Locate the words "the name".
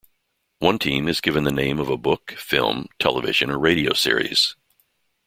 1.43-1.77